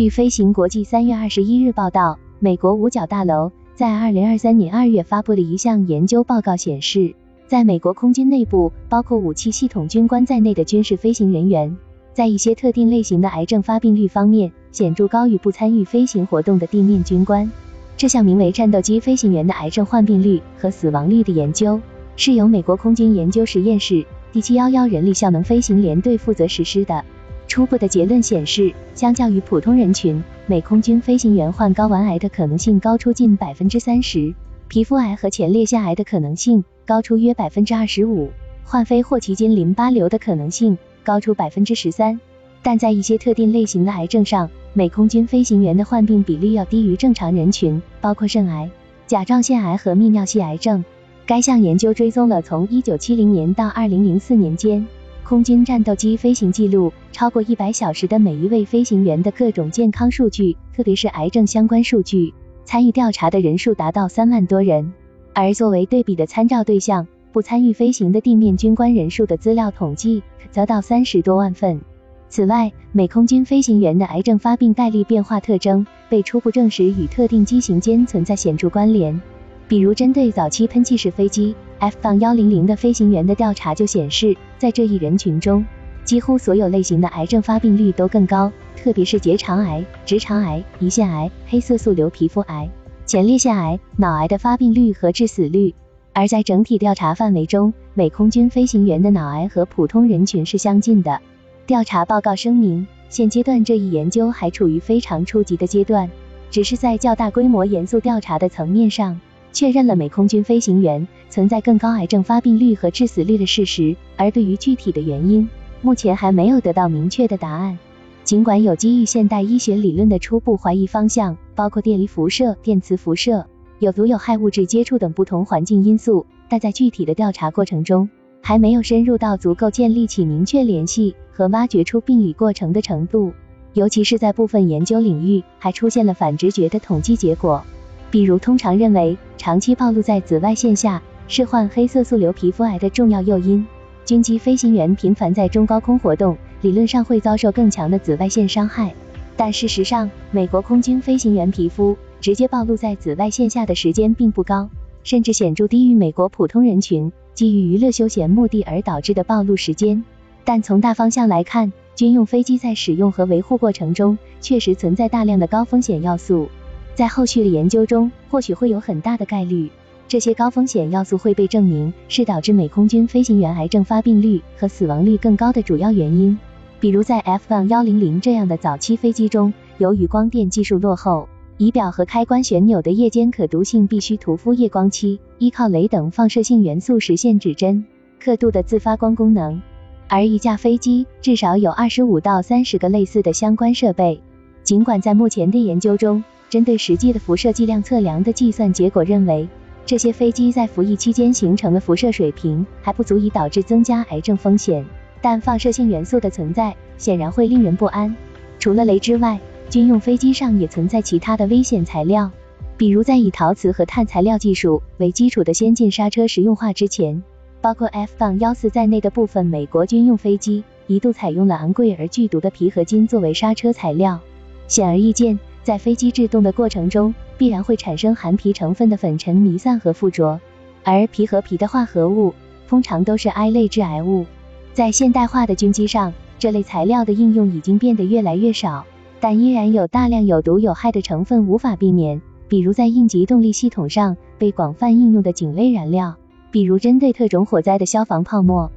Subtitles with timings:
[0.00, 7.14] 据飞行国际三月二十一日报道，美国五角大楼在二零二三年二月发布的一项研究报告显示，
[7.46, 11.76] 在美国空军内部，包括武器系统军官在内的军事飞行人员，
[12.14, 17.52] 在一些特定类型的癌症发病率方面，显著高于不参与飞行活动的地面军官。
[17.98, 21.78] 这项名为“战斗机飞行员的癌症患病率和死亡率”的研究，
[22.16, 27.04] 是由美国空军研究实验室第七幺幺人力效能飞行连队负责实施的。
[27.50, 34.32] 初步的结论显示，相较于普通人群，美空军飞行员患睾丸癌的可能性高出近百分之三十，
[34.68, 38.30] 皮肤癌和前列腺癌的可能性高出约百分之二十五，
[38.62, 42.20] 患非霍奇金淋巴瘤的可能性高出百分之十三。
[42.62, 48.70] 但在一些特定类型的癌症上，美空军飞行员的患病比例要低于正常人群，包括肾癌、
[49.08, 50.84] 甲状腺癌和泌尿系癌症。
[51.26, 54.86] 该项研究追踪了从一九七零年到二零零四年间。
[55.24, 62.34] 空军战斗机飞行记录超过一百小时的每一位飞行员的各种健康数据，特别是癌症相关数据。
[62.64, 64.92] 参与调查的人数达到三万多人，
[65.32, 71.80] 而作为对比的参照对象，不参与飞行的地面军官人数的资料统计则到三十多万份。
[72.28, 79.20] 此外，美空军飞行员的癌症发病概率变化特征被初步证实与特定机型间存在显著关联。
[79.66, 85.64] 比如，针对早期喷气式飞机 F 杠100的飞行员的调查就显示，在这一人群中，
[86.04, 92.70] 几乎所有类型的癌症发病率都更高，特别是结肠癌、直肠癌、胰腺癌、黑色素瘤皮肤癌、
[93.06, 95.74] 前列腺癌、脑癌的发病率和致死率。
[96.12, 101.18] 而在整体调查范围中，美空军飞行员的脑癌和普通人群是相近的。
[101.66, 106.10] 调查报告声明，现阶段这一研究还处于非常初级的阶段，
[106.50, 109.18] 只是在较大规模严肃调查的层面上。
[109.52, 115.48] 确认了美空军飞行员存在更高癌症发病率和致死率的事实，而对于具体的原因，
[115.82, 117.78] 目前还没有得到明确的答案。
[118.22, 123.46] 尽管有基于现代医学理论的初步怀疑方向，包括电离辐射、电磁辐射、
[123.78, 128.08] 有毒有害物质接触等不同环境因素，但在具体的调查过程中，
[128.42, 133.32] 还没有深入到足够建立起明确联系和挖掘出病理过程的程度。
[133.72, 137.64] 尤其是在部分研究领域，还出现了反直觉的统计结果。
[138.10, 143.64] 比如，通常认为长期暴露在紫外线下是患黑色素瘤皮肤癌的重要诱因。
[144.04, 148.92] 军机飞行员频繁在中高空活动，理论上会遭受更强的紫外线伤害。
[149.36, 154.68] 但事实上，美国空军飞行员皮肤直接暴露在紫外线下的时间并不高，
[155.04, 160.02] 甚至显著低于美国普通人群基于娱乐休闲目的而导致的暴露时间。
[160.44, 166.48] 但从大方向来看，军用飞机在使用和维护过程中确实存在大量的高风险要素。
[166.94, 169.70] 在后续的研究中，或许会有很大的概率，
[170.06, 176.38] 这些高风险要素会被证明是导致美空军飞行员癌症发病率和死亡率更高的主要原因。
[176.78, 187.84] 比如在 F-100 这样的早期飞机中，由于光电技术落后，仪表和开关旋钮的夜间可读性必须涂敷夜光漆，依靠镭等放射性元素实现指针
[188.18, 189.60] 刻度的自发光功能。
[190.08, 194.20] 而一架飞机至少有二十五到三十个类似的相关设备。
[194.62, 199.48] 尽管在目前的研究中，针对实际的辐射剂量测量的计算结果认为，
[199.86, 204.84] 这些飞机在服役期间形成的辐射水平还不足以导致增加癌症风险。
[205.22, 208.16] 但放射性元素的存在显然会令人不安。
[208.58, 209.38] 除了镭之外，
[209.68, 212.30] 军用飞机上也存在其他的危险材料，
[212.76, 217.22] 比如在以陶瓷和碳材料技术为基础的先进刹车实用化之前，
[217.60, 224.18] 包括 F-14 在内的部分美国军用飞机一度采用了昂贵而剧毒的皮合金作为刹车材料。
[224.66, 225.38] 显而易见。
[225.62, 230.40] 在飞机制动的过程中，必然会产生含皮成分的粉尘弥散和附着，
[230.84, 232.34] 而皮和皮的化合物
[232.66, 234.24] 通常都是 I 类致癌物。
[234.72, 238.86] 在现代化的军机上，这类材料的应用已经变得越来越少，
[239.20, 246.16] 但依然有大量有毒有害的成分无法避免，比如在应急动力系统上被广泛应用的肼类燃料，
[246.50, 248.70] 比如针对特种火灾的消防泡沫。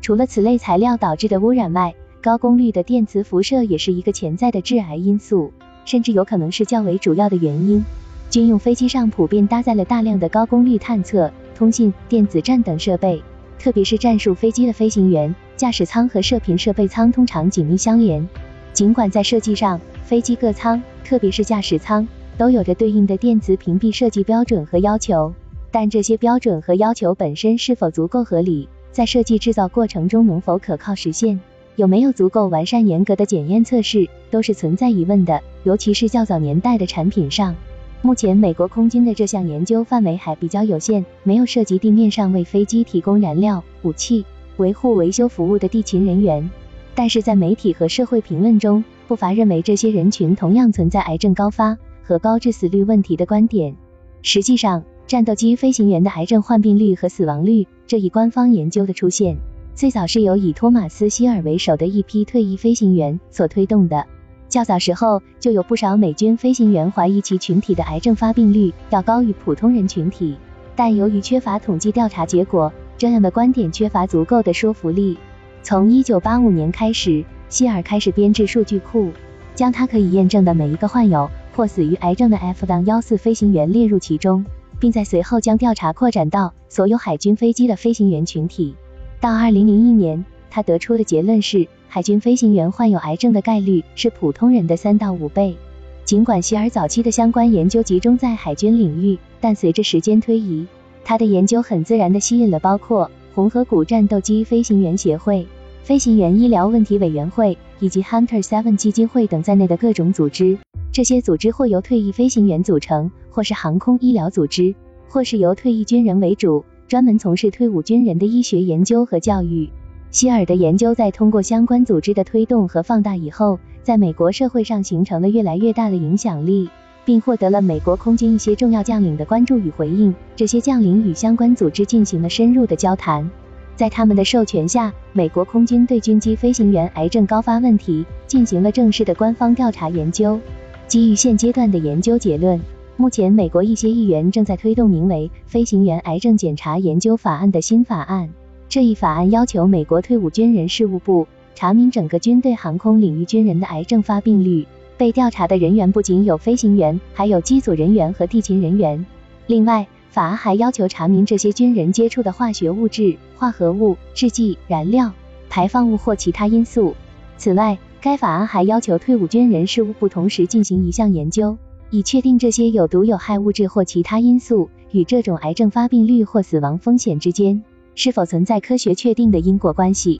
[0.00, 5.52] 除了此类材料导致的污染外，高功率的电磁辐射也是一个潜在的致癌因素。
[5.84, 7.84] 甚至有可能是较为主要的原因。
[8.28, 13.22] 军用飞机上普遍搭载了大量的高功率探测、通信、电子战等设备，
[13.58, 18.28] 特别是战术飞机的飞行员，驾驶舱和射频设备舱通常紧密相连。
[18.72, 22.06] 尽管在设计上，飞机各舱，特别是驾驶舱，
[22.38, 25.34] 都有着对应的电磁屏蔽设计标准和要求，
[25.72, 31.40] 但这些标准和要求本身是否足够合理，在设计制造过程中能否可靠实现？
[31.80, 37.56] 有没有足够完善严格的检验测试，都是存在疑问的，尤其是较早年代的产品上。
[38.02, 44.26] 目前美国空军的这项研究范围还比较有限，没有涉及地面上为飞机提供燃料、武器、
[44.58, 46.50] 维护、维修服务的地勤人员。
[46.94, 53.74] 但是在媒体和社会评论中，不乏认为这些人群同样存在癌症高发和高致死率问题的观点。
[54.20, 59.38] 实际上，战斗机飞行员的癌症患病率和死亡率这一官方研究的出现，
[59.80, 64.06] 最早是由以托马斯·希尔为首的一批退役飞行员所推动的。
[64.46, 70.36] 较早时候就有不少美军飞行员怀疑其群体的癌症发病率要高于普通人群体，
[70.76, 75.16] 但由于缺乏统计调查结果，这样的观点缺乏足够的说服力。
[75.62, 79.10] 从1985年开始，希尔开始编制数据库，
[79.54, 84.44] 将他可以验证的每一个患有或死于癌症的 F-14 飞行员列入其中，
[84.78, 88.76] 并在随后将调查扩展到所有海军飞机的飞行员群体。
[89.20, 91.68] 到2001年，他得出的结论是。
[91.92, 95.56] 海军飞行员患有癌症的概率是普通人的三到五倍。
[96.04, 100.64] 尽管希尔早期的相关研究集中在海军领域，但随着时间推移，
[101.02, 105.44] 他的研究很自然地吸引了包括红河谷战斗机飞行员协会、
[105.82, 110.56] 飞行员医疗问题委员会以及 Hunter Seven 基金会等在内的各种组织。
[110.92, 114.72] 这些组织或由退役飞行员组成，或是航空医疗组织，
[115.08, 119.70] 或是由退役军人为主，专门从事退伍军人的医学研究和教育。
[120.10, 126.68] 希尔的研究在通过相关组织的推动和放大以后，在美国社会上形成了越来越大的影响力，
[127.04, 130.12] 并获得了美国空军一些重要将领的关注与回应。
[130.34, 133.30] 这些将领与相关组织进行了深入的交谈，
[133.76, 140.40] 在他们的授权下，美国空军对军机飞行员癌症高发问题进行了正式的官方调查研究。
[140.88, 142.60] 基于现阶段的研究结论，
[143.00, 148.28] 目前美国一些议员正在推动名为《飞行员癌症检查研究法案》的新法案。
[148.68, 154.66] 这一法案要求美国退伍军人事务部查明整个军队航空领域军人的癌症发病率。
[154.98, 159.06] 被调查的人员不仅有飞行员，还有机组人员和地勤人员。
[159.46, 165.10] 另外，法案还要求查明这些军人接触的化学物质、化合物、制剂、燃料、
[165.48, 166.94] 排放物或其他因素。
[167.38, 171.56] 此外，该法案还要求退伍军人事务部同时进行一项研究，
[171.90, 177.62] 以确定这些有毒有害物质或其他因素与这种癌症发病率或死亡风险之间。
[177.94, 180.18] 是否存在科学确定的因果关系？